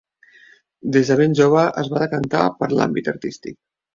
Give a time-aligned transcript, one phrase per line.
[0.95, 3.59] Des de ben jove es va decantar per l'àmbit artístic.